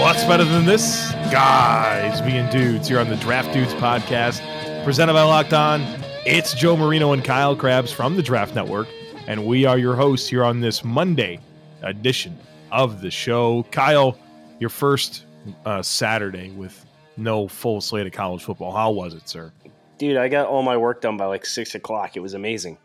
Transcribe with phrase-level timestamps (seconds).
[0.00, 1.10] What's better than this?
[1.32, 4.40] Guys being dudes here on the Draft Dudes podcast,
[4.84, 6.05] presented by Locked On.
[6.26, 8.88] It's Joe Marino and Kyle Crabbs from the Draft Network,
[9.28, 11.38] and we are your hosts here on this Monday
[11.82, 12.36] edition
[12.72, 13.62] of the show.
[13.70, 14.18] Kyle,
[14.58, 15.24] your first
[15.64, 16.84] uh, Saturday with
[17.16, 18.72] no full slate of college football.
[18.72, 19.52] How was it, sir?
[19.98, 22.16] Dude, I got all my work done by like six o'clock.
[22.16, 22.76] It was amazing.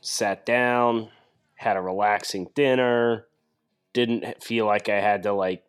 [0.00, 1.10] Sat down,
[1.56, 3.26] had a relaxing dinner,
[3.92, 5.62] didn't feel like I had to like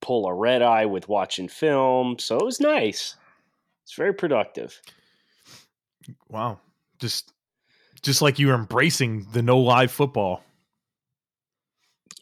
[0.00, 2.18] pull a red eye with watching film.
[2.18, 3.16] So it was nice.
[3.82, 4.80] It's very productive.
[6.28, 6.60] Wow.
[6.98, 7.32] Just
[8.02, 10.42] just like you were embracing the no live football.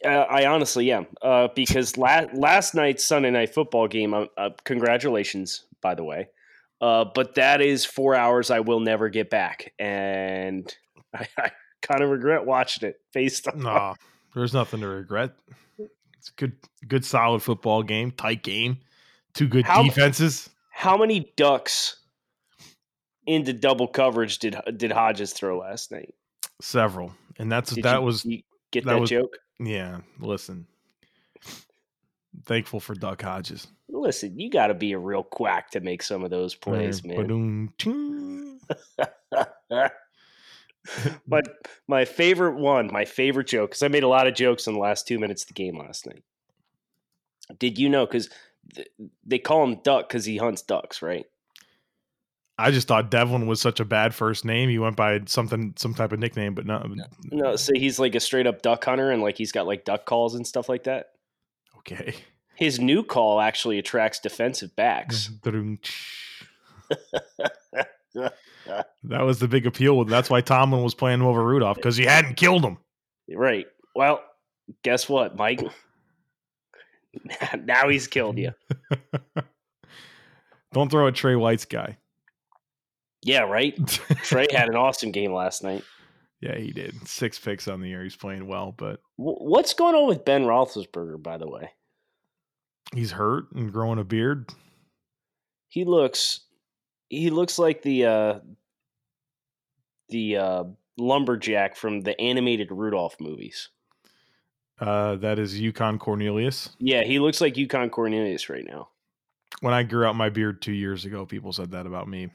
[0.03, 4.13] Uh, I honestly am uh, because last last night's Sunday night football game.
[4.13, 6.29] Uh, uh, congratulations, by the way.
[6.81, 10.73] Uh, but that is four hours I will never get back, and
[11.13, 13.59] I, I kind of regret watching it based on.
[13.59, 13.93] Nah,
[14.35, 15.31] there's nothing to regret.
[15.77, 16.53] It's a good,
[16.87, 18.79] good, solid football game, tight game,
[19.33, 20.49] two good How- defenses.
[20.71, 21.97] How many ducks
[23.25, 26.13] into double coverage did did Hodges throw last night?
[26.61, 29.37] Several, and that's Did that you- was you get that that, was- joke.
[29.59, 29.99] yeah.
[30.19, 30.65] Listen,
[32.45, 33.67] thankful for Duck Hodges.
[33.89, 37.69] Listen, you got to be a real quack to make some of those plays, man.
[41.27, 41.39] My
[41.87, 44.81] my favorite one, my favorite joke, because I made a lot of jokes in the
[44.81, 46.23] last two minutes of the game last night.
[47.57, 48.05] Did you know?
[48.05, 48.29] Because
[48.75, 48.89] th-
[49.25, 51.25] they call him Duck because he hunts ducks, right?
[52.57, 54.69] I just thought Devlin was such a bad first name.
[54.69, 56.85] He went by something, some type of nickname, but no.
[57.31, 60.05] No, so he's like a straight up duck hunter, and like he's got like duck
[60.05, 61.07] calls and stuff like that.
[61.79, 62.15] Okay.
[62.55, 65.29] His new call actually attracts defensive backs.
[69.03, 70.03] That was the big appeal.
[70.05, 72.77] That's why Tomlin was playing over Rudolph because he hadn't killed him.
[73.29, 73.67] Right.
[73.95, 74.23] Well,
[74.83, 75.61] guess what, Mike?
[77.63, 78.53] now he's killed you.
[80.71, 81.97] Don't throw at Trey White's guy.
[83.23, 83.75] Yeah, right.
[84.23, 85.83] Trey had an awesome game last night.
[86.41, 87.07] yeah, he did.
[87.07, 88.03] Six picks on the year.
[88.03, 91.71] He's playing well, but What's going on with Ben Roethlisberger, by the way?
[92.93, 94.49] he's hurt and growing a beard.
[95.67, 96.41] He looks
[97.09, 98.39] he looks like the uh
[100.09, 100.63] the uh
[100.97, 103.69] lumberjack from the animated Rudolph movies.
[104.79, 106.69] Uh, that is Yukon Cornelius.
[106.79, 108.89] Yeah, he looks like Yukon Cornelius right now.
[109.61, 112.29] When I grew out my beard two years ago, people said that about me.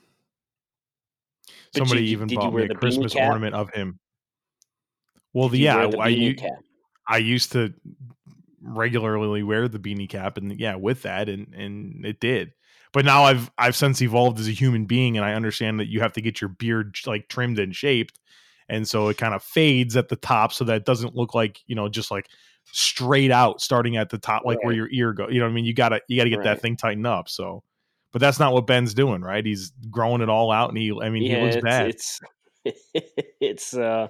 [1.73, 3.99] But Somebody you- even bought me a Christmas ornament of him.
[5.33, 6.51] Well, yeah, the I, cap?
[7.07, 7.75] I used to
[8.63, 12.53] regularly wear the beanie cap, and yeah, with that, and and it did.
[12.93, 16.01] But now I've I've since evolved as a human being, and I understand that you
[16.01, 18.19] have to get your beard like trimmed and shaped,
[18.69, 21.61] and so it kind of fades at the top so that it doesn't look like
[21.67, 22.29] you know just like
[22.73, 25.29] straight out starting at the top like where your ear go.
[25.29, 25.65] You know what I mean?
[25.65, 27.29] You gotta you gotta get that thing tightened up.
[27.29, 27.63] So,
[28.13, 29.45] but that's not what Ben's doing, right?
[29.45, 31.89] He's growing it all out, and he I mean he looks it's, bad.
[31.89, 32.21] It's
[33.41, 34.09] it's uh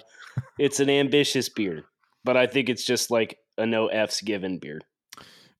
[0.59, 1.84] it's an ambitious beard,
[2.25, 4.84] but I think it's just like a no f's given beard.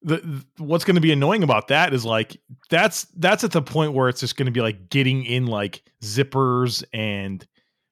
[0.03, 2.41] the, th- what's going to be annoying about that is like
[2.71, 5.83] that's that's at the point where it's just going to be like getting in like
[6.03, 7.47] zippers and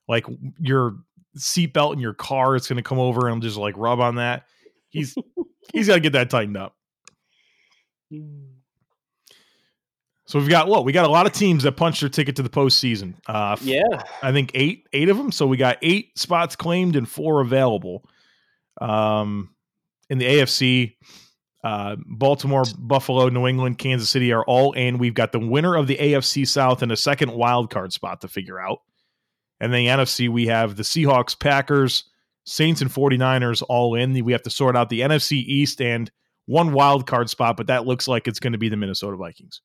[0.08, 0.24] like
[0.60, 0.96] your
[1.36, 4.44] seatbelt in your car it's going to come over and just like rub on that
[4.88, 5.14] he's
[5.72, 6.74] he's got to get that tightened up
[10.26, 12.42] so we've got what we got a lot of teams that punched their ticket to
[12.42, 13.82] the postseason uh Yeah,
[14.22, 15.32] I think eight eight of them.
[15.32, 18.04] So we got eight spots claimed and four available.
[18.80, 19.54] Um,
[20.10, 20.96] in the AFC,
[21.64, 24.98] uh, Baltimore, Buffalo, New England, Kansas City are all in.
[24.98, 28.28] We've got the winner of the AFC South and a second wild card spot to
[28.28, 28.82] figure out.
[29.58, 32.04] And then the NFC, we have the Seahawks, Packers,
[32.44, 34.12] Saints, and 49ers all in.
[34.24, 36.10] We have to sort out the NFC East and
[36.44, 39.60] one wild card spot, but that looks like it's going to be the Minnesota Vikings.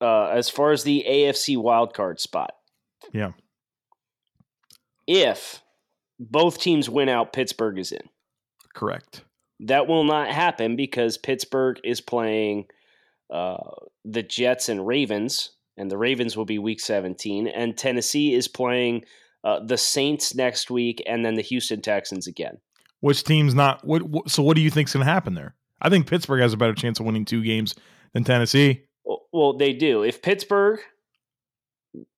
[0.00, 2.52] Uh, as far as the AFC wildcard spot.
[3.12, 3.32] Yeah.
[5.06, 5.62] If
[6.18, 8.08] both teams win out, Pittsburgh is in.
[8.74, 9.24] Correct.
[9.60, 12.66] That will not happen because Pittsburgh is playing
[13.32, 13.56] uh,
[14.04, 19.04] the Jets and Ravens, and the Ravens will be Week 17, and Tennessee is playing
[19.44, 22.58] uh, the Saints next week, and then the Houston Texans again.
[23.00, 23.84] Which team's not?
[23.84, 24.30] What, what?
[24.30, 25.54] So what do you think's going to happen there?
[25.80, 27.74] I think Pittsburgh has a better chance of winning two games
[28.12, 28.82] than Tennessee.
[29.32, 30.02] Well, they do.
[30.02, 30.80] If Pittsburgh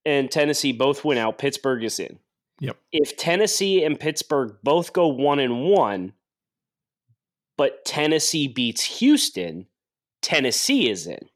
[0.04, 2.18] and Tennessee both win out, Pittsburgh is in.
[2.60, 2.76] Yep.
[2.92, 6.12] If Tennessee and Pittsburgh both go one and one,
[7.56, 9.66] but Tennessee beats Houston,
[10.22, 11.28] Tennessee is in.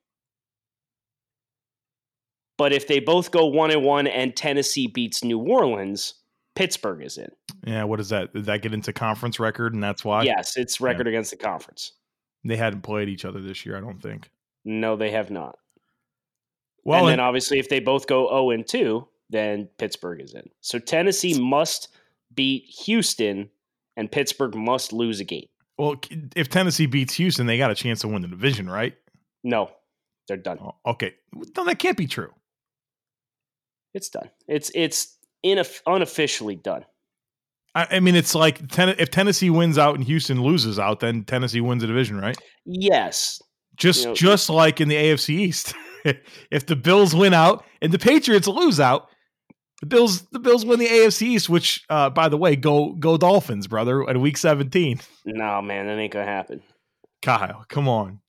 [2.56, 6.15] But if they both go one and one and Tennessee beats New Orleans,
[6.55, 7.31] Pittsburgh is in.
[7.67, 8.32] Yeah, what is that?
[8.32, 10.23] Did that get into conference record and that's why?
[10.23, 11.93] Yes, it's record against the conference.
[12.44, 14.31] They hadn't played each other this year, I don't think.
[14.65, 15.59] No, they have not.
[16.85, 20.35] Well, and then and- obviously if they both go 0 and 2, then Pittsburgh is
[20.35, 20.49] in.
[20.61, 21.89] So Tennessee must
[22.35, 23.49] beat Houston
[23.97, 25.47] and Pittsburgh must lose a game.
[25.79, 25.97] well,
[26.37, 28.95] if Tennessee beats Houston, they got a chance to win the division, right?
[29.43, 29.71] No,
[30.29, 30.59] they're done.
[30.61, 31.15] Oh, okay.
[31.57, 32.33] No, that can't be true.
[33.95, 34.31] It's done.
[34.49, 36.85] It's it's ineff- unofficially done.
[37.75, 41.25] I, I mean, it's like ten, if Tennessee wins out and Houston loses out, then
[41.25, 42.37] Tennessee wins the division, right?
[42.65, 43.41] Yes.
[43.77, 45.75] Just You know- just like in the AFC East,
[46.51, 49.09] if the Bills win out and the Patriots lose out,
[49.81, 51.49] the Bills the Bills win the AFC East.
[51.49, 55.01] Which, uh, by the way, go go Dolphins, brother, at Week 17.
[55.27, 56.62] No, man, that ain't gonna happen.
[57.23, 58.21] Kyle, come on,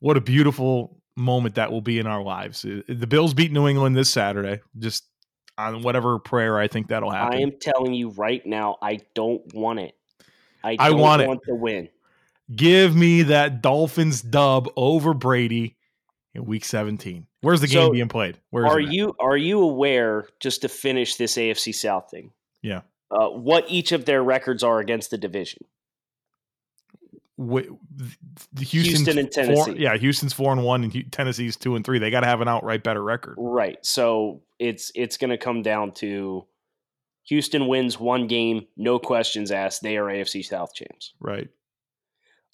[0.00, 2.64] what a beautiful moment that will be in our lives.
[2.64, 4.60] Uh, The Bills beat New England this Saturday.
[4.78, 5.04] Just
[5.58, 7.38] on whatever prayer I think that'll happen.
[7.38, 9.94] I am telling you right now, I don't want it.
[10.62, 11.28] I I don't want it.
[11.28, 11.88] want the win.
[12.54, 15.76] Give me that Dolphins dub over Brady
[16.34, 17.26] in Week 17.
[17.40, 18.38] Where's the game So, being played?
[18.50, 20.26] Where Are you are you aware?
[20.40, 22.32] Just to finish this AFC South thing,
[22.62, 22.82] Yeah.
[23.10, 25.62] uh, what each of their records are against the division?
[27.38, 29.82] The Houston's Houston and four- Tennessee.
[29.82, 32.00] yeah, Houston's four and one, and Tennessee's two and three.
[32.00, 33.36] They got to have an outright better record.
[33.38, 33.78] Right.
[33.86, 36.46] So it's it's going to come down to
[37.28, 39.82] Houston wins one game, no questions asked.
[39.82, 41.12] They are AFC South champs.
[41.20, 41.48] Right.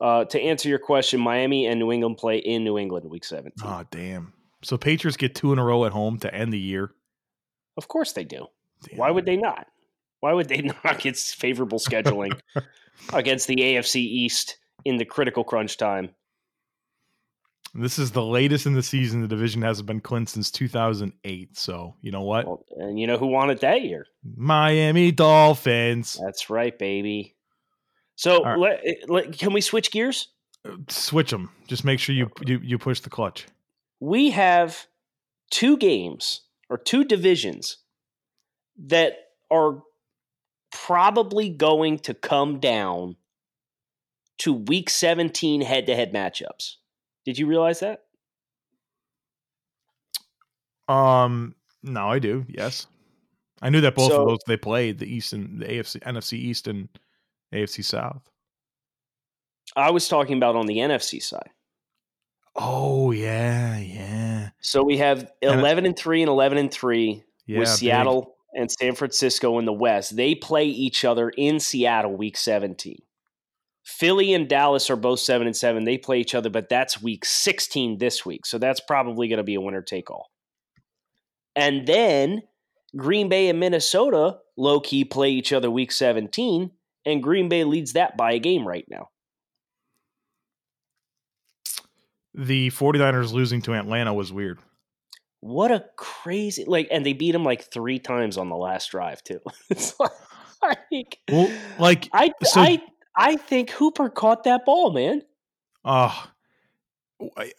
[0.05, 3.53] Uh, to answer your question, Miami and New England play in New England week 17.
[3.65, 4.35] Oh damn.
[4.63, 6.91] So Patriots get two in a row at home to end the year.
[7.79, 8.49] Of course they do.
[8.87, 8.99] Damn.
[8.99, 9.67] Why would they not?
[10.21, 12.39] Why would they not get favorable scheduling
[13.15, 16.11] against the AFC East in the critical crunch time?
[17.73, 21.57] This is the latest in the season the division hasn't been clinched since 2008.
[21.57, 22.47] So you know what?
[22.47, 24.07] Well, and you know who won it that year?
[24.37, 26.21] Miami Dolphins.
[26.23, 27.34] That's right, baby.
[28.17, 30.29] So All let, let, can we switch gears?
[30.89, 31.51] Switch them.
[31.67, 33.47] Just make sure you you, you push the clutch.
[34.01, 34.87] we have
[35.51, 37.79] two games or two divisions
[38.87, 39.17] that
[39.51, 39.83] are
[40.73, 43.17] probably going to come down
[44.39, 46.75] to week 17 head to head matchups.
[47.25, 48.01] Did you realize that?
[50.89, 52.45] Um, no, I do.
[52.49, 52.87] Yes,
[53.63, 56.35] I knew that both So- of those they played the East and the AFC, NFC
[56.39, 56.89] East and
[57.55, 58.23] AFC South.
[59.77, 61.51] I was talking about on the NFC side.
[62.57, 67.59] Oh yeah, yeah, So we have 11 and 3 and 11 and 3 yeah.
[67.59, 67.77] with big.
[67.77, 70.17] Seattle and San Francisco in the West.
[70.17, 72.99] They play each other in Seattle week 17.
[73.83, 75.85] Philly and Dallas are both 7 and 7.
[75.85, 78.47] They play each other, but that's week 16 this week.
[78.47, 80.31] So that's probably going to be a winner take all.
[81.57, 82.43] And then
[82.97, 86.71] Green Bay and Minnesota low key play each other week 17,
[87.07, 89.09] and Green Bay leads that by a game right now.
[92.35, 94.59] The 49ers losing to Atlanta was weird.
[95.41, 99.23] What a crazy like and they beat them like 3 times on the last drive
[99.23, 99.41] too.
[99.71, 102.83] it's like Well, like, I so- I
[103.17, 105.23] I think Hooper caught that ball, man.
[105.85, 106.27] uh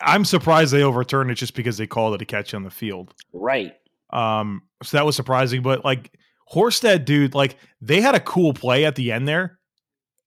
[0.01, 3.13] I'm surprised they overturned it just because they called it a catch on the field.
[3.31, 3.73] Right.
[4.11, 5.61] Um, so that was surprising.
[5.61, 6.11] But like
[6.53, 9.59] Horsted, dude, like they had a cool play at the end there,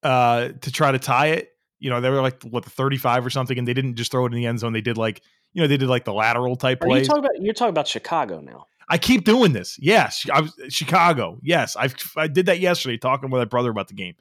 [0.03, 1.49] uh, to try to tie it.
[1.79, 4.25] You know, they were like what the 35 or something, and they didn't just throw
[4.25, 4.73] it in the end zone.
[4.73, 5.21] They did like,
[5.53, 7.87] you know, they did like the lateral type Are You talking about, you're talking about
[7.87, 8.65] Chicago now?
[8.89, 9.77] I keep doing this.
[9.79, 11.39] Yes, I was Chicago.
[11.43, 14.15] Yes, I I did that yesterday, talking with my brother about the game.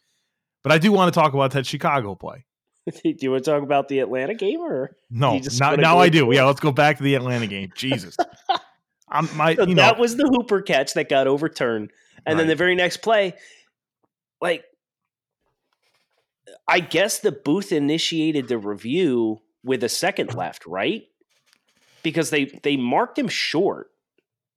[0.63, 2.45] But I do want to talk about that Chicago play.
[3.03, 5.95] Do you want to talk about the Atlanta game or No, just now, wanna now
[5.95, 6.33] go I do.
[6.33, 7.71] Yeah, let's go back to the Atlanta game.
[7.75, 8.17] Jesus,
[9.11, 11.91] I'm my So you know that was the Hooper catch that got overturned.
[12.27, 13.35] And then the very next play,
[14.41, 14.65] like
[16.67, 21.05] I guess the booth initiated the review with a second left, right?
[22.03, 23.91] Because they they marked him short.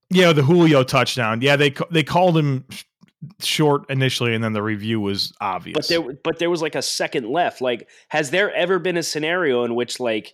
[0.09, 1.41] Yeah, the Julio touchdown.
[1.41, 2.65] Yeah, they they called him
[3.39, 5.75] short initially, and then the review was obvious.
[5.75, 7.61] But there but there was like a second left.
[7.61, 10.33] Like, has there ever been a scenario in which like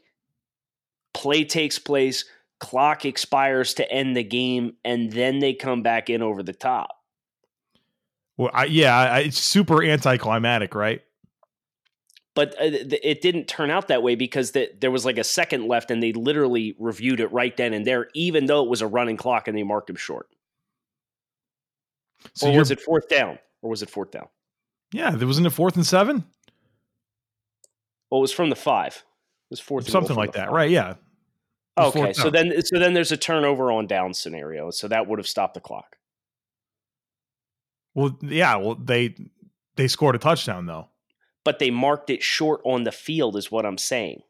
[1.13, 2.25] play takes place,
[2.59, 6.89] clock expires to end the game, and then they come back in over the top?
[8.37, 11.01] well, I, yeah, I, it's super anticlimactic, right?
[12.37, 12.69] but uh,
[13.01, 16.03] it didn't turn out that way because the, there was like a second left and
[16.03, 19.47] they literally reviewed it right then and there, even though it was a running clock
[19.47, 20.29] and they marked him short.
[22.35, 23.39] So or was it fourth down?
[23.63, 24.27] Or was it fourth down?
[24.93, 26.25] Yeah, there wasn't a fourth and seven.
[28.11, 28.93] Well, it was from the five.
[28.97, 30.53] It was fourth, something like that, five.
[30.53, 30.69] right?
[30.69, 30.93] Yeah.
[31.77, 35.27] Okay, so then so then there's a turnover on down scenario, so that would have
[35.27, 35.97] stopped the clock.
[37.93, 39.15] Well, yeah, well they
[39.75, 40.87] they scored a touchdown though.
[41.43, 44.21] But they marked it short on the field is what I'm saying.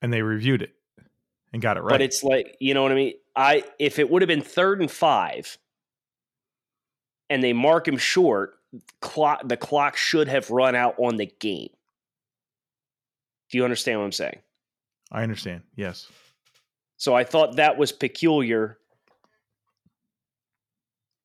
[0.00, 0.72] And they reviewed it
[1.52, 1.90] and got it right.
[1.90, 3.14] But it's like, you know what I mean?
[3.34, 5.58] I if it would have been 3rd and 5
[7.30, 8.54] and they mark him short,
[9.00, 11.70] clock the clock should have run out on the game.
[13.50, 14.38] Do you understand what I'm saying?
[15.10, 15.62] I understand.
[15.74, 16.06] Yes.
[16.96, 18.78] So I thought that was peculiar.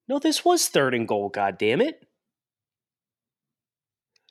[0.07, 2.05] No, this was third and goal, god damn it.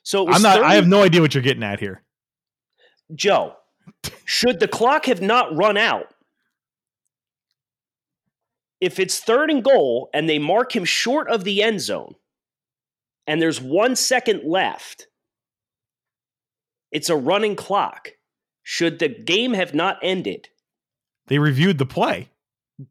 [0.03, 2.03] So I'm not 30- I have no idea what you're getting at here.
[3.13, 3.55] Joe,
[4.25, 6.07] should the clock have not run out?
[8.81, 12.15] If it's third and goal and they mark him short of the end zone
[13.27, 15.07] and there's 1 second left,
[16.91, 18.09] it's a running clock.
[18.63, 20.49] Should the game have not ended?
[21.27, 22.29] They reviewed the play.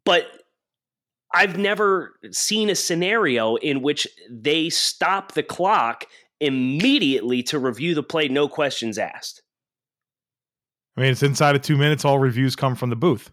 [0.05, 0.27] But
[1.35, 6.07] I've never seen a scenario in which they stop the clock
[6.41, 9.43] immediately to review the play, no questions asked.
[10.97, 12.05] I mean, it's inside of two minutes.
[12.05, 13.31] All reviews come from the booth.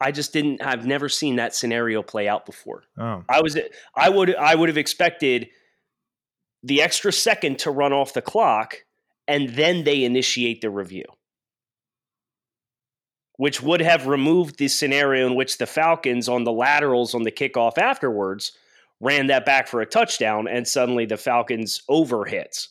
[0.00, 0.60] I just didn't.
[0.60, 2.82] I've never seen that scenario play out before.
[2.98, 3.24] Oh.
[3.28, 3.56] I was.
[3.96, 4.34] I would.
[4.34, 5.48] I would have expected
[6.62, 8.84] the extra second to run off the clock
[9.26, 11.04] and then they initiate the review,
[13.36, 17.32] which would have removed the scenario in which the Falcons on the laterals on the
[17.32, 18.52] kickoff afterwards
[19.00, 22.70] ran that back for a touchdown, and suddenly the Falcons over hits.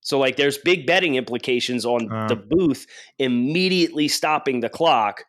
[0.00, 2.86] So, like, there's big betting implications on uh, the booth
[3.18, 5.24] immediately stopping the clock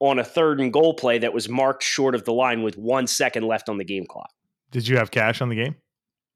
[0.00, 3.06] on a third and goal play that was marked short of the line with one
[3.06, 4.30] second left on the game clock.
[4.72, 5.76] Did you have cash on the game?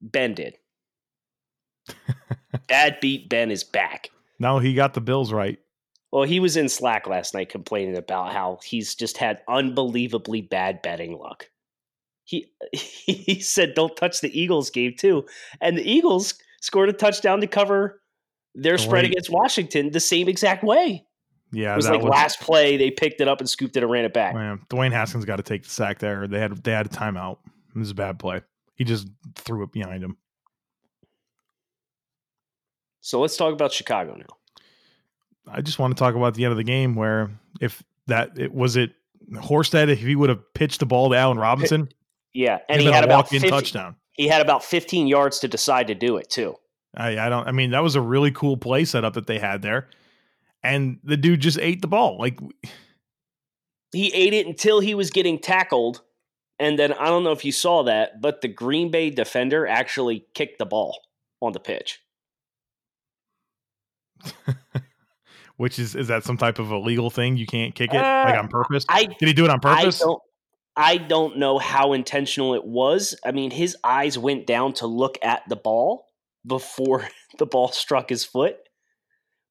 [0.00, 0.56] Ben did.
[2.68, 4.10] Dad beat Ben is back.
[4.38, 5.58] No, he got the Bills right.
[6.12, 10.82] Well, he was in Slack last night complaining about how he's just had unbelievably bad
[10.82, 11.48] betting luck.
[12.24, 15.26] He he said don't touch the Eagles game too.
[15.60, 18.00] And the Eagles scored a touchdown to cover
[18.54, 21.06] their spread against Washington the same exact way.
[21.52, 23.90] Yeah, it was like was, last play they picked it up and scooped it and
[23.90, 24.34] ran it back.
[24.34, 26.26] Man, Dwayne Haskins got to take the sack there.
[26.26, 27.38] They had they had a timeout.
[27.74, 28.42] It was a bad play.
[28.74, 30.16] He just threw it behind him.
[33.00, 34.36] So let's talk about Chicago now.
[35.52, 37.30] I just want to talk about the end of the game where
[37.60, 38.92] if that it was it
[39.32, 41.88] Horsted if he would have pitched the ball to Allen Robinson.
[42.32, 43.96] Yeah, and he had about 50, touchdown.
[44.12, 46.56] He had about 15 yards to decide to do it too.
[46.96, 47.46] I, I don't.
[47.46, 49.88] I mean, that was a really cool play setup that they had there,
[50.62, 52.18] and the dude just ate the ball.
[52.18, 52.38] Like
[53.92, 56.02] he ate it until he was getting tackled,
[56.58, 60.26] and then I don't know if you saw that, but the Green Bay defender actually
[60.34, 61.00] kicked the ball
[61.40, 62.00] on the pitch.
[65.56, 67.36] Which is is that some type of illegal thing?
[67.36, 68.86] You can't kick it uh, like on purpose.
[68.88, 70.00] I, Did he do it on purpose?
[70.00, 70.22] I don't,
[70.76, 73.14] I don't know how intentional it was.
[73.24, 76.06] I mean, his eyes went down to look at the ball
[76.46, 77.06] before
[77.38, 78.56] the ball struck his foot.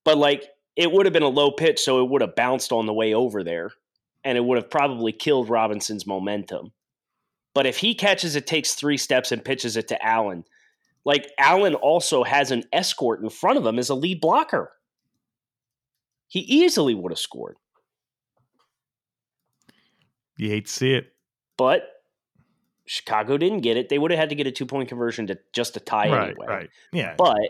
[0.03, 2.85] But like it would have been a low pitch, so it would have bounced on
[2.85, 3.71] the way over there,
[4.23, 6.71] and it would have probably killed Robinson's momentum.
[7.53, 10.45] But if he catches it, takes three steps and pitches it to Allen,
[11.05, 14.71] like Allen also has an escort in front of him as a lead blocker.
[16.27, 17.55] He easily would have scored.
[20.37, 21.13] You hate to see it.
[21.57, 21.83] But
[22.85, 23.89] Chicago didn't get it.
[23.89, 26.29] They would have had to get a two point conversion to just to tie right,
[26.29, 26.47] anyway.
[26.47, 26.69] Right.
[26.93, 27.15] Yeah.
[27.17, 27.49] But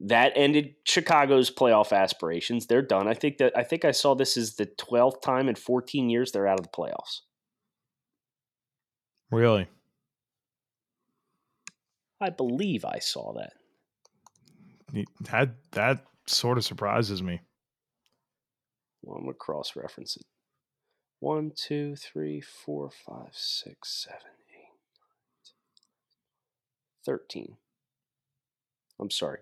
[0.00, 2.66] that ended Chicago's playoff aspirations.
[2.66, 3.06] They're done.
[3.06, 6.32] I think that I think I saw this is the twelfth time in 14 years
[6.32, 7.20] they're out of the playoffs.
[9.30, 9.68] Really?
[12.22, 13.52] I believe I saw that.
[15.22, 17.40] That that sort of surprises me.
[19.02, 20.24] Well, I'm gonna cross reference it.
[21.18, 24.68] One, two, three, four, five, six, seven, eight,
[27.06, 27.56] nine, 13.
[29.00, 29.38] I'm sorry.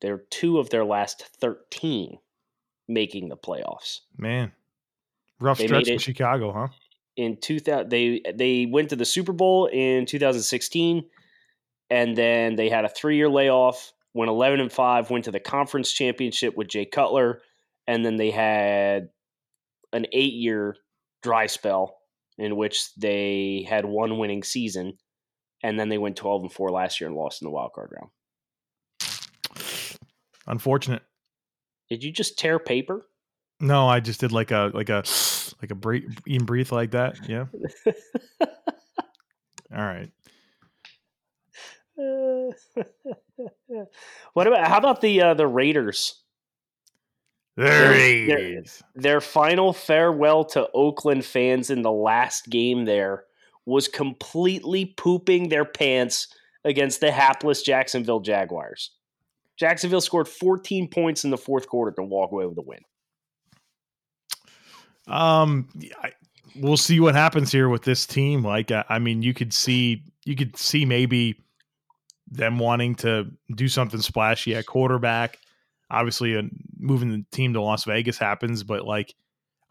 [0.00, 2.18] They're two of their last 13
[2.88, 4.00] making the playoffs.
[4.16, 4.52] Man.
[5.40, 6.68] Rough they stretch in Chicago, huh?
[7.16, 11.04] In 2000 they they went to the Super Bowl in 2016
[11.90, 13.92] and then they had a three year layoff.
[14.14, 15.10] Went eleven and five.
[15.10, 17.42] Went to the conference championship with Jay Cutler,
[17.86, 19.10] and then they had
[19.92, 20.76] an eight year
[21.22, 21.96] dry spell
[22.38, 24.94] in which they had one winning season,
[25.62, 27.92] and then they went twelve and four last year and lost in the wild card
[27.92, 28.10] round.
[30.46, 31.02] Unfortunate.
[31.90, 33.06] Did you just tear paper?
[33.60, 35.04] No, I just did like a like a
[35.62, 36.10] like a breathe,
[36.44, 37.28] breathe like that.
[37.28, 37.46] Yeah.
[39.74, 40.10] All right.
[44.32, 46.22] what about how about the uh, the Raiders?
[47.56, 48.82] There Their- he is.
[48.94, 53.24] Their final farewell to Oakland fans in the last game there
[53.64, 56.28] was completely pooping their pants
[56.64, 58.90] against the hapless Jacksonville Jaguars.
[59.56, 62.80] Jacksonville scored 14 points in the fourth quarter to walk away with a win.
[65.08, 65.68] Um,
[66.02, 66.12] I,
[66.56, 68.44] we'll see what happens here with this team.
[68.44, 71.42] Like, uh, I mean, you could see, you could see maybe
[72.28, 75.38] them wanting to do something splashy at quarterback.
[75.90, 76.42] Obviously, uh,
[76.78, 79.14] moving the team to Las Vegas happens, but like,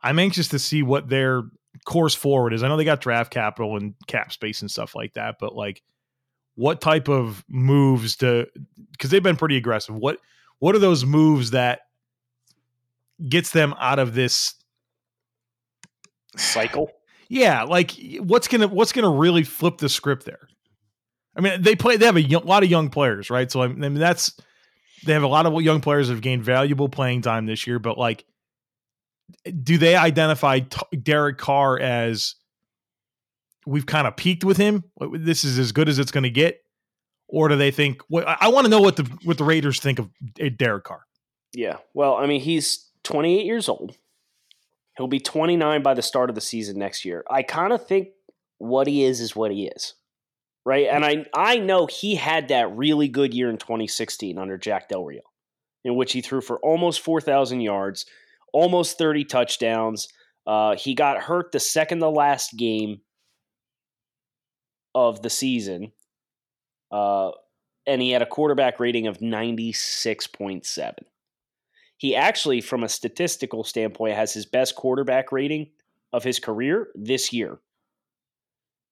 [0.02, 1.44] I'm anxious to see what their
[1.86, 2.64] course forward is.
[2.64, 5.82] I know they got draft capital and cap space and stuff like that, but like,
[6.56, 8.48] what type of moves to?
[8.92, 9.96] Because they've been pretty aggressive.
[9.96, 10.20] What
[10.60, 11.82] what are those moves that
[13.28, 14.56] gets them out of this
[16.38, 16.92] Cycle.
[17.30, 20.48] yeah, like what's gonna what's gonna really flip the script there?
[21.36, 21.98] I mean, they play.
[21.98, 23.52] They have a lot of young players, right?
[23.52, 24.38] So I mean, that's
[25.06, 27.80] they have a lot of young players that have gained valuable playing time this year.
[27.80, 28.26] But like,
[29.64, 32.36] do they identify T- Derek Carr as
[33.66, 34.84] we've kind of peaked with him?
[35.12, 36.62] This is as good as it's going to get,
[37.28, 38.02] or do they think?
[38.08, 40.86] What I, I want to know what the what the Raiders think of eh, Derek
[40.86, 41.06] Carr.
[41.54, 41.78] Yeah.
[41.94, 43.96] Well, I mean, he's 28 years old.
[44.98, 47.26] He'll be 29 by the start of the season next year.
[47.30, 48.10] I kind of think
[48.58, 49.94] what he is is what he is.
[50.66, 50.88] Right?
[50.88, 55.06] And I I know he had that really good year in 2016 under Jack Del
[55.06, 55.22] Rio,
[55.84, 58.06] in which he threw for almost 4,000 yards,
[58.52, 60.08] almost 30 touchdowns.
[60.48, 63.02] Uh, he got hurt the second to last game
[64.94, 65.92] of the season.
[66.92, 67.32] Uh,
[67.88, 70.94] and he had a quarterback rating of 96.7
[71.98, 75.70] he actually, from a statistical standpoint, has his best quarterback rating
[76.12, 77.60] of his career this year.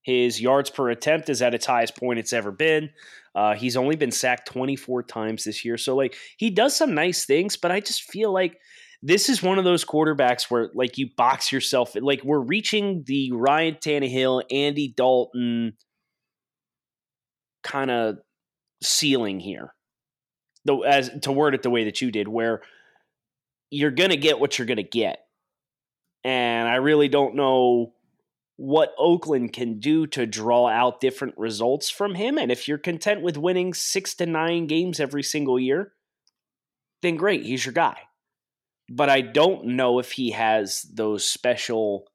[0.03, 2.91] His yards per attempt is at its highest point it's ever been.
[3.35, 5.77] Uh, he's only been sacked 24 times this year.
[5.77, 8.59] So, like, he does some nice things, but I just feel like
[9.01, 11.95] this is one of those quarterbacks where, like, you box yourself.
[11.99, 15.77] Like, we're reaching the Ryan Tannehill, Andy Dalton
[17.63, 18.17] kind of
[18.83, 19.73] ceiling here.
[20.65, 22.61] Though, as to word it the way that you did, where
[23.69, 25.19] you're going to get what you're going to get.
[26.23, 27.93] And I really don't know
[28.55, 32.37] what Oakland can do to draw out different results from him.
[32.37, 35.93] And if you're content with winning six to nine games every single year,
[37.01, 37.97] then great, he's your guy.
[38.89, 42.05] But I don't know if he has those special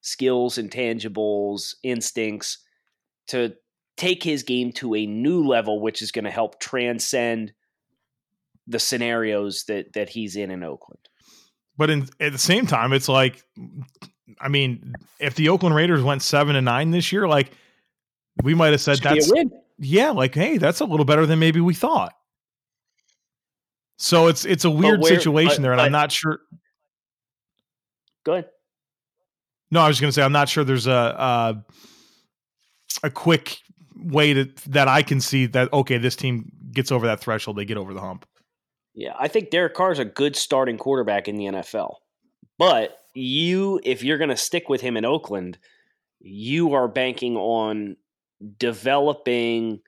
[0.00, 2.58] skills, intangibles, instincts
[3.28, 3.54] to
[3.96, 7.52] take his game to a new level, which is going to help transcend
[8.66, 11.00] the scenarios that that he's in in Oakland.
[11.76, 13.42] But in, at the same time, it's like,
[14.40, 17.52] I mean, if the Oakland Raiders went seven and nine this year, like
[18.42, 19.32] we might have said Should that's
[19.78, 22.12] yeah, like hey, that's a little better than maybe we thought.
[23.96, 26.40] So it's it's a weird where- situation but- there, and I'm not sure.
[28.24, 28.50] Go ahead.
[29.70, 31.64] No, I was going to say I'm not sure there's a a,
[33.04, 33.58] a quick
[33.96, 37.64] way to that I can see that okay, this team gets over that threshold, they
[37.64, 38.26] get over the hump.
[38.94, 41.94] Yeah, I think Derek Carr is a good starting quarterback in the NFL.
[42.60, 45.56] But you, if you're going to stick with him in Oakland,
[46.20, 47.96] you are banking on
[48.58, 49.80] developing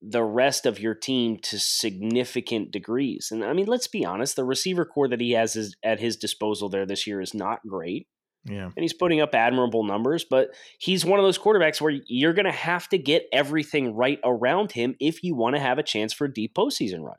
[0.00, 3.30] the rest of your team to significant degrees.
[3.32, 6.16] And I mean, let's be honest, the receiver core that he has is, at his
[6.16, 8.06] disposal there this year is not great.
[8.44, 8.66] Yeah.
[8.66, 12.46] and he's putting up admirable numbers, but he's one of those quarterbacks where you're going
[12.46, 16.12] to have to get everything right around him if you want to have a chance
[16.14, 17.16] for a deep postseason run,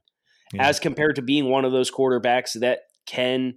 [0.54, 0.68] Yeah.
[0.68, 3.56] as compared to being one of those quarterbacks that can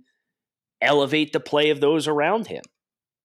[0.82, 2.62] elevate the play of those around him.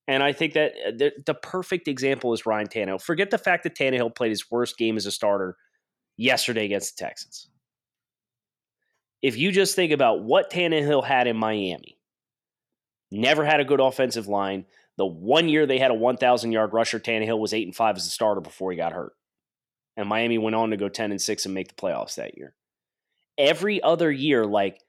[0.08, 3.02] And I think that uh, the, the perfect example is Ryan Tannehill.
[3.02, 5.58] Forget the fact that Tannehill played his worst game as a starter
[6.15, 7.50] yesterday against the Texans.
[9.22, 12.00] If you just think about what Tannehill had in Miami,
[13.12, 14.65] never had a good offensive line.
[14.98, 18.08] The one year they had a 1,000 yard rusher, Tannehill was eight and five as
[18.08, 19.13] a starter before he got hurt,
[19.98, 22.54] and Miami went on to go 10 and six and make the playoffs that year.
[23.38, 24.82] Every other year, like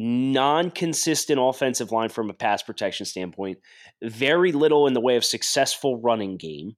[0.00, 3.58] non-consistent offensive line from a pass protection standpoint,
[4.02, 6.76] very little in the way of successful running game,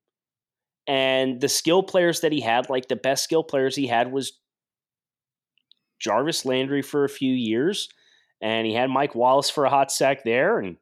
[0.86, 4.32] and the skill players that he had, like the best skill players he had, was
[5.98, 7.88] Jarvis Landry for a few years
[8.40, 10.76] and he had Mike Wallace for a hot sack there, and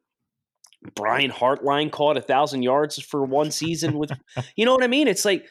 [0.95, 4.11] Brian Hartline caught a thousand yards for one season with,
[4.55, 5.07] you know what I mean?
[5.07, 5.45] It's like,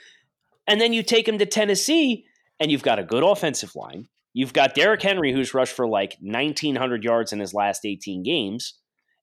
[0.67, 2.25] and then you take him to Tennessee,
[2.59, 6.17] and you've got a good offensive line, You've got Derrick Henry, who's rushed for like
[6.21, 8.75] 1,900 yards in his last 18 games.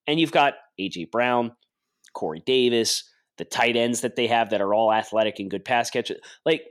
[0.08, 1.06] And you've got A.J.
[1.12, 1.54] Brown,
[2.14, 5.90] Corey Davis, the tight ends that they have that are all athletic and good pass
[5.90, 6.20] catchers.
[6.46, 6.64] Like,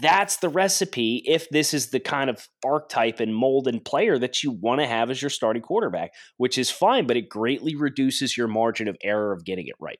[0.00, 4.42] that's the recipe if this is the kind of archetype and mold and player that
[4.42, 8.36] you want to have as your starting quarterback, which is fine, but it greatly reduces
[8.36, 9.98] your margin of error of getting it right.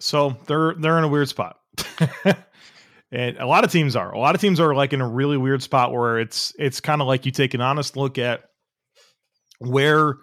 [0.00, 1.58] So they're they're in a weird spot.
[3.10, 4.12] and a lot of teams are.
[4.12, 7.00] A lot of teams are like in a really weird spot where it's it's kind
[7.00, 8.42] of like you take an honest look at
[9.58, 10.16] where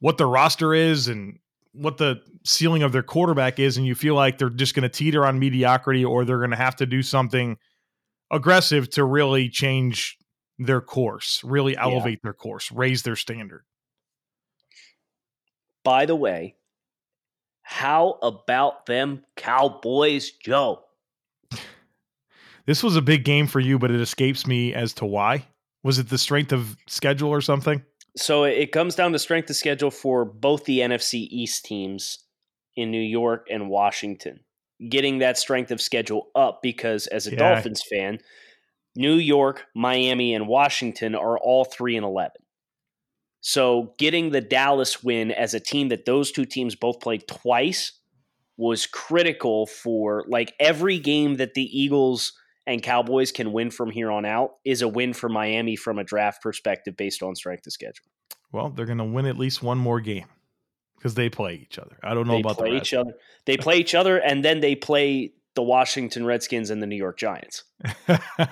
[0.00, 1.38] what the roster is and
[1.72, 4.88] what the ceiling of their quarterback is, and you feel like they're just going to
[4.88, 7.56] teeter on mediocrity or they're going to have to do something
[8.30, 10.16] aggressive to really change
[10.58, 12.24] their course, really elevate yeah.
[12.24, 13.64] their course, raise their standard.
[15.84, 16.56] By the way,
[17.62, 20.84] how about them Cowboys, Joe?
[22.66, 25.46] This was a big game for you, but it escapes me as to why.
[25.82, 27.82] Was it the strength of schedule or something?
[28.16, 32.18] So it comes down to strength of schedule for both the NFC East teams
[32.76, 34.40] in New York and Washington.
[34.88, 37.36] Getting that strength of schedule up because as a yeah.
[37.36, 38.18] Dolphins fan,
[38.96, 42.32] New York, Miami, and Washington are all 3 and 11.
[43.40, 47.92] So getting the Dallas win as a team that those two teams both played twice
[48.56, 52.34] was critical for like every game that the Eagles
[52.70, 56.04] and Cowboys can win from here on out is a win for Miami from a
[56.04, 58.06] draft perspective based on strength of schedule.
[58.52, 60.26] Well, they're going to win at least one more game
[60.96, 61.98] because they play each other.
[62.02, 63.12] I don't know they about play the each other.
[63.44, 67.18] They play each other, and then they play the Washington Redskins and the New York
[67.18, 67.64] Giants.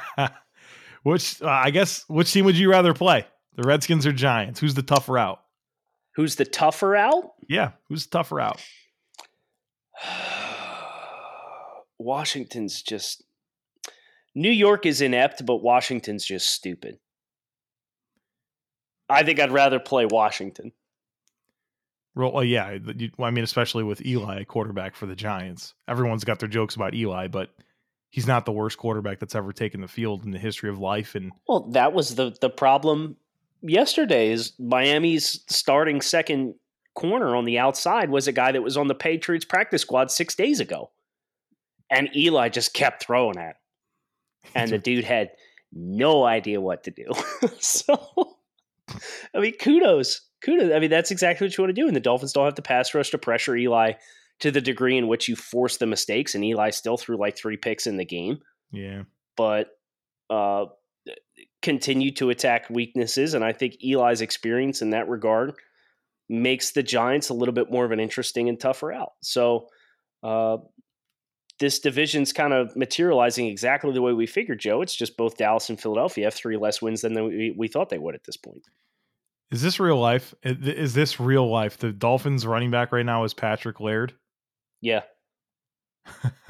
[1.04, 3.26] which uh, I guess which team would you rather play?
[3.54, 4.59] The Redskins or Giants?
[4.61, 5.42] Who's the tougher out?
[6.16, 7.35] Who's the tougher out?
[7.48, 8.61] Yeah, who's tougher out?
[11.98, 13.24] Washington's just
[14.38, 17.01] New York is inept, but Washington's just stupid.
[19.09, 20.70] I think I'd rather play Washington.
[22.14, 22.79] Well, yeah,
[23.18, 25.74] I mean, especially with Eli, quarterback for the Giants.
[25.88, 27.51] Everyone's got their jokes about Eli, but
[28.11, 31.16] he's not the worst quarterback that's ever taken the field in the history of life.
[31.16, 33.16] And well, that was the the problem
[33.61, 34.31] yesterday.
[34.31, 36.55] Is Miami's starting second
[36.94, 40.37] corner on the outside was a guy that was on the Patriots practice squad six
[40.37, 40.90] days ago,
[41.90, 43.57] and Eli just kept throwing at.
[43.57, 43.57] Him
[44.54, 45.30] and the dude had
[45.72, 47.06] no idea what to do.
[47.58, 48.37] so,
[49.34, 50.72] I mean, kudos, kudos.
[50.72, 51.87] I mean, that's exactly what you want to do.
[51.87, 53.92] And the Dolphins don't have to pass rush to pressure Eli
[54.40, 56.34] to the degree in which you force the mistakes.
[56.34, 58.38] And Eli still threw like three picks in the game.
[58.70, 59.02] Yeah,
[59.37, 59.68] but
[60.30, 60.66] uh,
[61.62, 63.34] continue to attack weaknesses.
[63.34, 65.54] And I think Eli's experience in that regard
[66.28, 69.12] makes the Giants a little bit more of an interesting and tougher out.
[69.20, 69.68] So.
[70.20, 70.58] Uh,
[71.58, 74.82] this division's kind of materializing exactly the way we figured, Joe.
[74.82, 77.98] It's just both Dallas and Philadelphia have three less wins than we, we thought they
[77.98, 78.62] would at this point.
[79.50, 80.34] Is this real life?
[80.42, 81.78] Is this real life?
[81.78, 84.12] The Dolphins running back right now is Patrick Laird.
[84.80, 85.02] Yeah.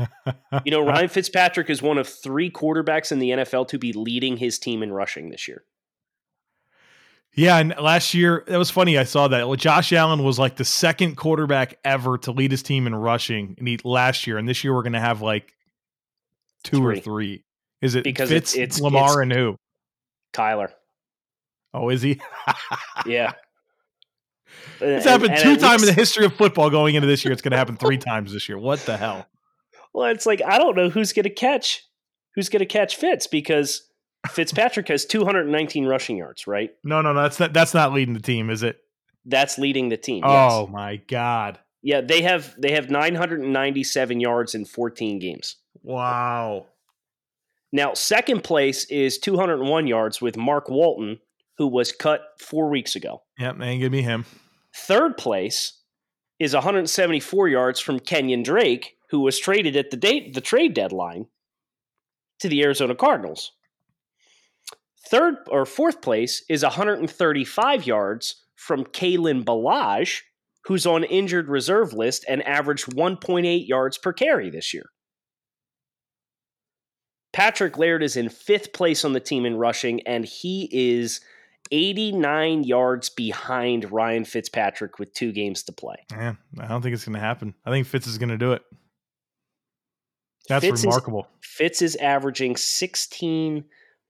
[0.65, 4.37] you know, Ryan Fitzpatrick is one of three quarterbacks in the NFL to be leading
[4.37, 5.65] his team in rushing this year.
[7.39, 8.99] Yeah, and last year that was funny.
[8.99, 9.47] I saw that.
[9.47, 13.55] Well, Josh Allen was like the second quarterback ever to lead his team in rushing,
[13.59, 14.39] and he last year.
[14.39, 15.55] And this year we're going to have like
[16.65, 16.99] two three.
[16.99, 17.45] or three.
[17.81, 19.57] Is it because Fitz, it's, it's Lamar it's and who?
[20.33, 20.71] Kyler.
[21.73, 22.21] Oh, is he?
[23.07, 23.33] yeah.
[24.81, 27.33] It's and, happened and two times in the history of football going into this year.
[27.33, 28.57] It's going to happen three times this year.
[28.57, 29.27] What the hell?
[29.93, 31.85] Well, it's like I don't know who's going to catch
[32.35, 33.88] who's going to catch Fitz because
[34.27, 36.71] Fitzpatrick has 219 rushing yards, right?
[36.83, 37.23] No, no, no.
[37.23, 38.81] That's not, that's not leading the team, is it?
[39.25, 40.23] That's leading the team.
[40.25, 40.71] Oh yes.
[40.71, 41.59] my god.
[41.83, 45.57] Yeah, they have they have 997 yards in 14 games.
[45.83, 46.67] Wow.
[47.73, 51.19] Now, second place is 201 yards with Mark Walton,
[51.59, 53.23] who was cut four weeks ago.
[53.39, 54.25] Yep, ain't gonna be him.
[54.75, 55.75] Third place
[56.39, 61.27] is 174 yards from Kenyan Drake, who was traded at the date the trade deadline
[62.41, 63.53] to the Arizona Cardinals.
[65.11, 70.23] Third or fourth place is 135 yards from Kalen Ballage,
[70.65, 74.91] who's on injured reserve list and averaged 1.8 yards per carry this year.
[77.33, 81.21] Patrick Laird is in fifth place on the team in rushing, and he is
[81.71, 85.97] 89 yards behind Ryan Fitzpatrick with two games to play.
[86.11, 87.55] Yeah, I don't think it's going to happen.
[87.65, 88.63] I think Fitz is going to do it.
[90.49, 91.29] That's Fitz remarkable.
[91.43, 93.65] Is, Fitz is averaging 16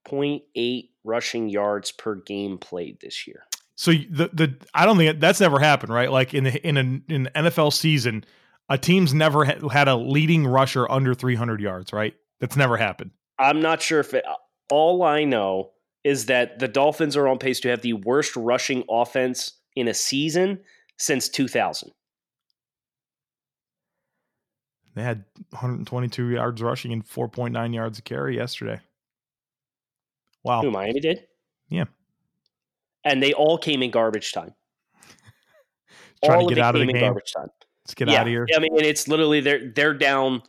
[0.06, 3.44] 0.8 rushing yards per game played this year.
[3.76, 6.10] So the the I don't think that's never happened, right?
[6.10, 8.24] Like in the, in an in NFL season,
[8.68, 12.14] a team's never ha- had a leading rusher under 300 yards, right?
[12.40, 13.12] That's never happened.
[13.38, 14.24] I'm not sure if it,
[14.70, 15.70] All I know
[16.02, 19.94] is that the Dolphins are on pace to have the worst rushing offense in a
[19.94, 20.58] season
[20.96, 21.92] since 2000.
[24.94, 28.80] They had 122 yards rushing and 4.9 yards a carry yesterday.
[30.42, 30.62] Wow.
[30.62, 31.26] Who Miami did?
[31.68, 31.84] Yeah.
[33.04, 34.54] And they all came in garbage time.
[36.24, 37.00] Trying all to get out of the game.
[37.00, 37.48] garbage time.
[37.84, 38.20] Let's get yeah.
[38.20, 38.46] out of here.
[38.54, 40.42] I mean, it's literally they're they're down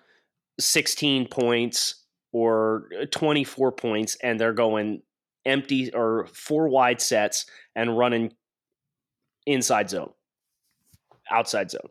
[0.60, 5.02] 16 points or 24 points, and they're going
[5.46, 8.34] empty or four wide sets and running
[9.46, 10.12] inside zone,
[11.32, 11.90] outside zone,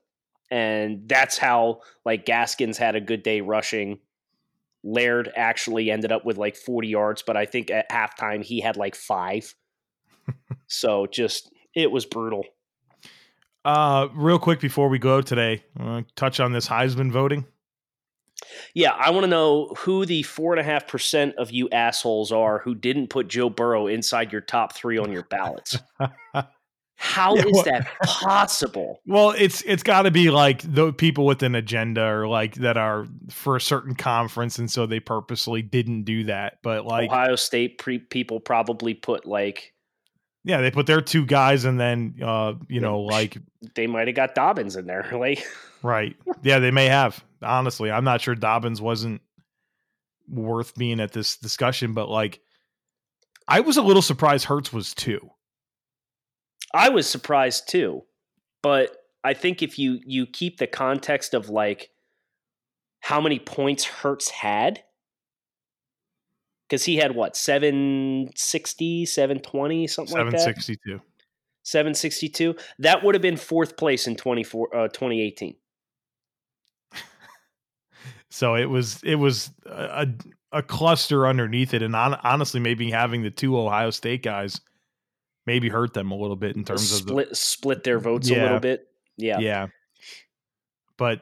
[0.50, 4.00] and that's how like Gaskins had a good day rushing.
[4.88, 8.77] Laird actually ended up with like 40 yards, but I think at halftime he had
[8.77, 9.55] like five.
[10.66, 12.44] so just it was brutal.
[13.64, 17.44] Uh, real quick before we go today, uh, touch on this Heisman voting.
[18.72, 22.33] Yeah, I want to know who the four and a half percent of you assholes
[22.33, 25.79] are who didn't put Joe Burrow inside your top three on your ballots.
[27.00, 29.00] How Yeah, is that possible?
[29.06, 32.76] Well, it's it's got to be like the people with an agenda or like that
[32.76, 36.58] are for a certain conference, and so they purposely didn't do that.
[36.62, 39.74] But like, Ohio State pre- people probably put like
[40.42, 43.38] yeah, they put their two guys, and then uh, you know, like
[43.74, 45.06] they might have got Dobbins in there.
[45.18, 45.44] Like
[45.82, 47.24] right, yeah, they may have.
[47.42, 49.20] Honestly, I'm not sure Dobbins wasn't
[50.28, 52.40] worth being at this discussion, but like,
[53.46, 55.30] I was a little surprised Hurts was two.
[56.74, 58.04] I was surprised too,
[58.62, 61.90] but I think if you you keep the context of like
[63.00, 64.83] how many points Hurts had,
[66.68, 70.40] because he had what 760, 720, something like Seven that.
[70.40, 71.00] sixty two.
[71.64, 75.54] 762 that would have been fourth place in 24 uh, 2018
[78.31, 80.09] So it was it was a
[80.52, 84.61] a cluster underneath it, and on, honestly, maybe having the two Ohio State guys
[85.48, 88.34] maybe hurt them a little bit in terms of the, split split their votes a
[88.34, 89.40] little bit yeah.
[89.40, 89.66] yeah.
[90.96, 91.20] But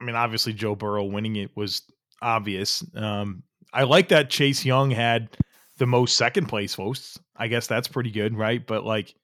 [0.00, 1.82] I mean, obviously, Joe Burrow winning it was
[2.20, 2.84] obvious.
[2.94, 5.30] Um, I like that Chase Young had
[5.78, 7.18] the most second place votes.
[7.36, 8.64] I guess that's pretty good, right?
[8.64, 9.14] But like,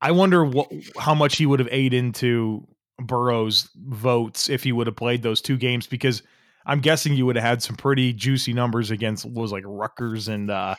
[0.00, 2.66] I wonder what how much he would have ate into
[2.98, 6.22] Burrow's votes if he would have played those two games because
[6.64, 10.50] I'm guessing you would have had some pretty juicy numbers against was like Rutgers and
[10.50, 10.76] uh,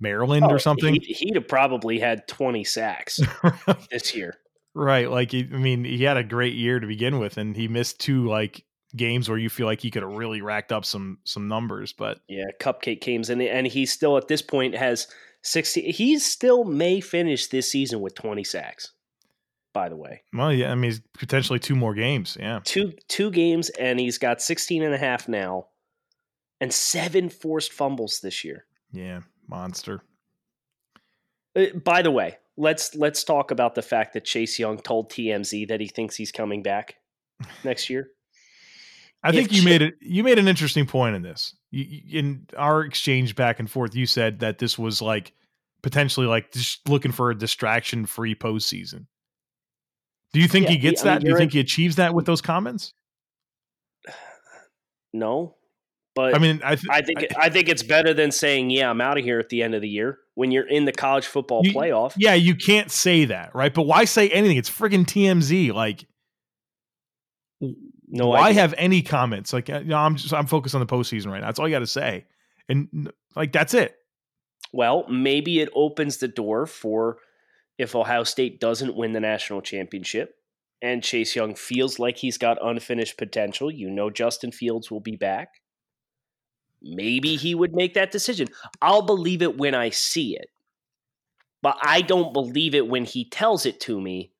[0.00, 0.94] Maryland Oh, or something.
[0.94, 3.20] he'd, he'd have probably had 20 sacks
[3.90, 4.34] this year
[4.74, 5.10] Right.
[5.10, 7.98] Like, he- I mean, he had a great year to begin with, and he missed
[7.98, 8.64] two like
[8.96, 11.92] games where you feel like he could have really racked up some some numbers.
[11.92, 15.08] But yeah cupcake games and and he still at this point has
[15.42, 18.92] 60 he still may finish this season with 20 sacks
[19.74, 22.36] by the way well, yeah, I mean, potentially two more games.
[22.38, 22.60] Yeah.
[22.64, 25.66] two two games and he's got 16 and a half now
[26.60, 29.20] and seven forced fumbles this year Yeah.
[29.48, 30.02] Monster.
[31.56, 35.68] Uh, by the way, let's let's talk about the fact that Chase Young told TMZ
[35.68, 36.96] that he thinks he's coming back
[37.64, 38.10] next year.
[39.22, 39.94] I If think you Ch- made it.
[40.00, 41.56] You made an interesting point in this.
[41.70, 45.32] You, in our exchange back and forth, you said that this was like
[45.82, 49.06] potentially like just looking for a distraction free postseason.
[50.32, 51.20] Do you think Yeah, he gets I mean, that?
[51.24, 52.92] Do you think he achieves that with those comments?
[55.14, 55.56] No,
[56.18, 59.00] but I mean, I, th- I think I think it's better than saying, "Yeah, I'm
[59.00, 61.60] out of here at the end of the year." When you're in the college football
[61.64, 63.72] You- playoff, yeah, you can't say that, right?
[63.72, 64.56] But why say anything?
[64.56, 65.72] It's friggin' TMZ.
[65.72, 66.06] Like,
[67.60, 68.62] no why idea.
[68.62, 69.52] have any comments?
[69.52, 71.46] Like, you know, I'm just I'm focused on the postseason right now.
[71.46, 72.26] That's all you got to say,
[72.68, 73.94] and like that's it.
[74.72, 77.18] Well, maybe it opens the door for
[77.78, 80.34] if Ohio State doesn't win the national championship
[80.82, 83.70] and Chase Young feels like he's got unfinished potential.
[83.70, 85.48] You know, Justin Fields will be back.
[86.82, 88.48] Maybe he would make that decision.
[88.80, 90.48] I'll believe it when I see it,
[91.62, 94.32] but I don't believe it when he tells it to me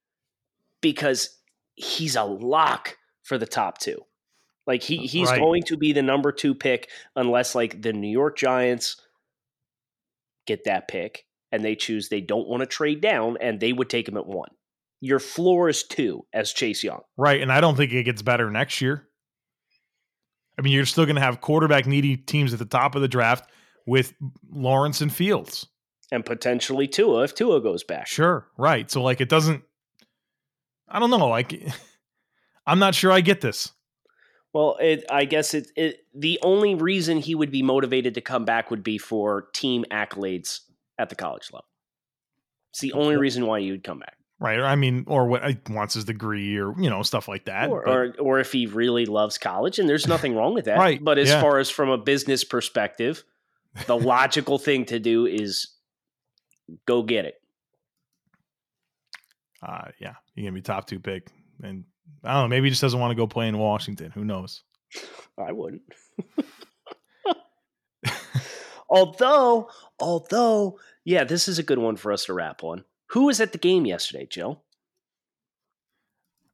[0.81, 1.37] because
[1.74, 3.98] he's a lock for the top two.
[4.66, 5.40] Like he he's Right.
[5.40, 8.96] going to be the number two pick unless like the New York Giants
[10.46, 13.88] get that pick and they choose they don't want to trade down and they would
[13.90, 14.51] take him at one.
[15.01, 17.01] Your floor is two as Chase Young.
[17.16, 17.40] Right.
[17.40, 19.09] And I don't think it gets better next year.
[20.58, 23.08] I mean, you're still going to have quarterback needy teams at the top of the
[23.08, 23.48] draft
[23.86, 24.12] with
[24.50, 25.66] Lawrence and Fields.
[26.10, 28.06] And potentially Tua if Tua goes back.
[28.06, 28.46] Sure.
[28.56, 28.90] Right.
[28.90, 29.62] So, like, it doesn't,
[30.88, 31.28] I don't know.
[31.28, 31.62] Like,
[32.66, 33.72] I'm not sure I get this.
[34.52, 38.44] Well, it, I guess it, it the only reason he would be motivated to come
[38.44, 40.60] back would be for team accolades
[40.98, 41.66] at the college level.
[42.70, 44.17] It's the only reason why you would come back.
[44.40, 44.61] Right.
[44.61, 47.70] I mean, or what he wants his degree or, you know, stuff like that.
[47.70, 50.79] or, but- or or if he really loves college, and there's nothing wrong with that.
[50.79, 51.40] Right, But as yeah.
[51.40, 53.24] far as from a business perspective,
[53.87, 55.68] the logical thing to do is
[56.87, 57.35] go get it.
[59.62, 61.27] uh, yeah, to be top two pick.
[61.62, 61.85] And
[62.22, 62.48] I don't know.
[62.48, 64.12] Maybe he just doesn't want to go play in Washington.
[64.12, 64.62] Who knows?
[65.38, 65.83] I wouldn't.
[68.88, 72.85] although, although, yeah, this is a good one for us to wrap on.
[73.10, 74.60] Who was at the game yesterday, Joe?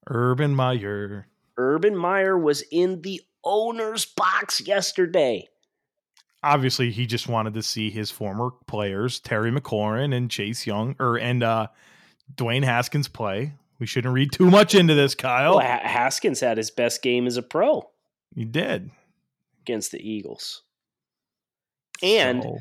[0.09, 1.27] Urban Meyer.
[1.57, 5.49] Urban Meyer was in the owner's box yesterday.
[6.43, 11.17] Obviously, he just wanted to see his former players, Terry McLaurin and Chase Young, or
[11.17, 11.69] and uh,
[12.35, 13.55] Dwayne Haskins play.
[13.79, 15.57] We shouldn't read too much into this, Kyle.
[15.57, 17.89] Well, Ha- Haskins had his best game as a pro
[18.35, 18.91] he did.
[19.63, 20.63] against the Eagles.
[22.03, 22.59] And So,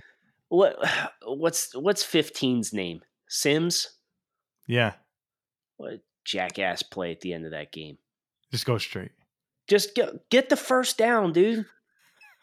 [0.48, 0.78] what
[1.28, 3.02] what's what's 15's name?
[3.34, 3.90] Sims?
[4.68, 4.94] yeah,
[5.78, 7.98] What jackass play at the end of that game?
[8.52, 9.12] just go straight.
[9.68, 11.66] Just get get the first down, dude.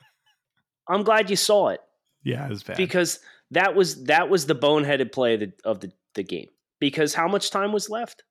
[0.88, 1.81] I'm glad you saw it
[2.24, 2.76] Yeah, it was bad.
[2.76, 3.20] because
[3.53, 6.48] that was that was the boneheaded play of the, of the, the game.
[6.81, 8.24] Because how much time was left?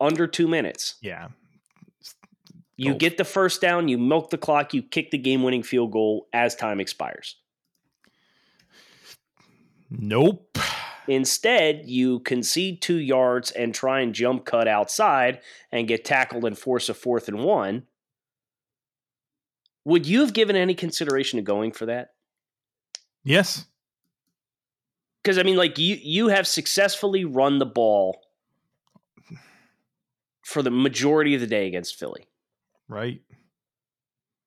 [0.00, 0.96] Under two minutes.
[1.00, 1.28] yeah,
[2.76, 5.92] You get the first down, you milk the clock, you kick the game winning field
[5.92, 7.36] goal as time expires.
[9.90, 10.58] nope.
[11.10, 15.40] Instead, you concede two yards and try and jump cut outside
[15.72, 17.82] and get tackled and force a fourth and one.
[19.84, 22.10] Would you have given any consideration to going for that?
[23.24, 23.66] Yes,
[25.20, 28.22] Because I mean, like you you have successfully run the ball
[30.44, 32.28] for the majority of the day against Philly.
[32.88, 33.20] right.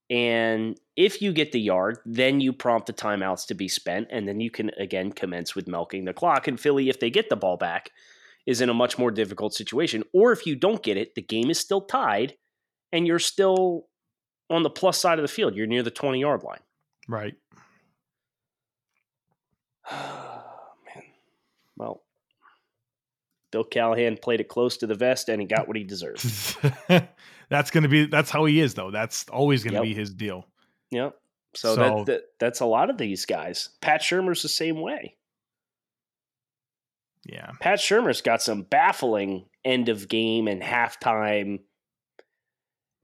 [0.10, 4.28] And if you get the yard, then you prompt the timeouts to be spent, and
[4.28, 6.48] then you can again commence with milking the clock.
[6.48, 7.90] And Philly, if they get the ball back,
[8.46, 10.04] is in a much more difficult situation.
[10.14, 12.36] Or if you don't get it, the game is still tied,
[12.92, 13.88] and you're still
[14.50, 15.56] on the plus side of the field.
[15.56, 16.60] You're near the 20 yard line.
[17.08, 17.36] Right.
[19.92, 21.04] Man.
[21.78, 22.04] Well,
[23.52, 26.26] Bill Callahan played it close to the vest, and he got what he deserved.
[27.50, 28.92] that's gonna be that's how he is though.
[28.92, 29.84] That's always gonna Yep.
[29.84, 30.48] be his deal.
[30.92, 31.16] Yep.
[31.56, 33.70] So, So- that, that that's a lot of these guys.
[33.82, 35.16] Pat Shurmur's the same way.
[37.26, 37.52] Yeah.
[37.60, 41.60] Pat Shurmur's got some baffling end of game and halftime.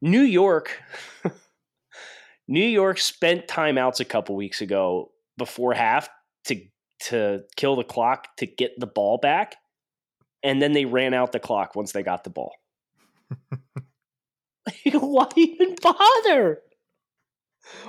[0.01, 0.81] New York,
[2.47, 6.09] New York spent timeouts a couple weeks ago before half
[6.45, 6.61] to
[7.01, 9.55] to kill the clock to get the ball back,
[10.43, 12.53] and then they ran out the clock once they got the ball.
[14.93, 16.59] Why even bother?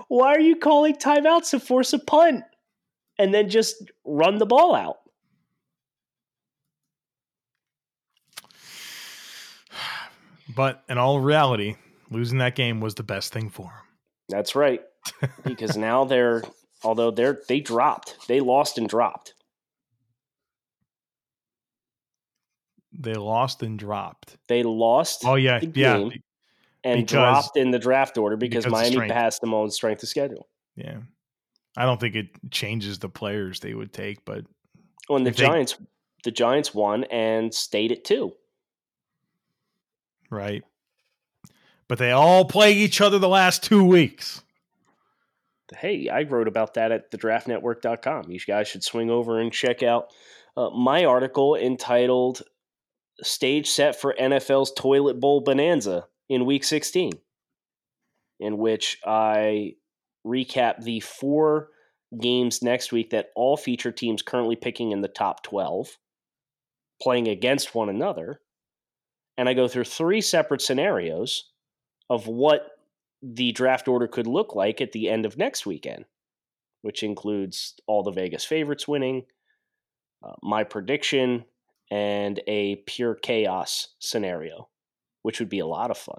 [0.09, 2.45] Why are you calling timeouts to force a punt
[3.19, 4.97] and then just run the ball out?
[10.55, 11.77] But in all reality,
[12.11, 13.87] losing that game was the best thing for him.
[14.29, 14.83] That's right.
[15.45, 16.43] because now they're
[16.83, 18.27] although they're they dropped.
[18.29, 19.35] They lost and dropped.
[22.93, 24.37] They lost and dropped.
[24.49, 26.09] They lost Oh yeah, yeah.
[26.85, 27.11] And because-
[27.45, 30.49] dropped in the draft order because, because Miami passed them on strength of schedule.
[30.77, 30.99] yeah.
[31.77, 34.45] I don't think it changes the players they would take, but
[35.07, 35.77] When the If they- Giants
[36.25, 38.35] the Giants won and stayed at two.
[40.31, 40.63] right.
[41.89, 44.43] But they all play each other the last two weeks.
[45.77, 48.31] Hey, I wrote about that at thedraftnetwork.com.
[48.31, 50.13] You guys should swing over and check out
[50.57, 52.43] uh, my article entitled
[53.23, 57.13] Stage Set for NFL's Toilet Bowl Bonanza in Week 16,
[58.39, 59.75] in which I
[60.25, 61.71] recap the four
[62.19, 65.99] games next week that all feature teams currently picking in the top 12,
[67.03, 68.41] playing against one another.
[69.37, 71.51] And I go through three separate scenarios
[72.09, 72.63] of what
[73.23, 76.05] the draft order could look like at the end of next weekend,
[76.83, 79.25] which includes all the Vegas favorites winning,
[80.25, 81.45] uh, my prediction,
[81.91, 84.69] and a pure chaos scenario,
[85.23, 86.19] which would be a lot of fun.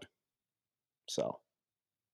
[1.08, 1.40] So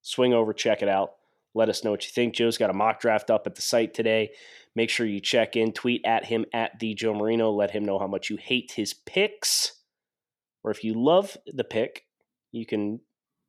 [0.02, 1.12] swing over, check it out.
[1.54, 2.36] Let us know what you think.
[2.36, 4.32] Joe's got a mock draft up at the site today.
[4.76, 7.50] Make sure you check in, tweet at him at the Joe Marino.
[7.52, 9.73] Let him know how much you hate his picks.
[10.63, 12.04] Or if you love the pick,
[12.52, 13.00] you can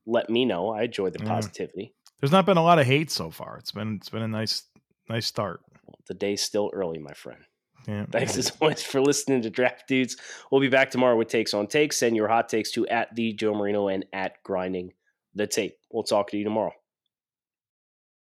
[0.07, 0.71] let me know.
[0.71, 1.29] I enjoy the Yeah.
[1.29, 1.95] positivity.
[2.21, 3.59] There's not been a lot of hate so far.
[3.59, 4.65] It's been it's been a nice
[5.09, 5.61] nice start.
[6.07, 7.45] The day's still early, my friend.
[7.87, 8.07] Yeah.
[8.11, 10.17] Thanks as always for listening to Draft Dudes.
[10.51, 11.99] We'll be back tomorrow with takes on takes.
[11.99, 14.93] Send your hot takes to at the Joe Marino and at grinding
[15.35, 15.79] the tape.
[15.91, 16.73] We'll talk to you tomorrow.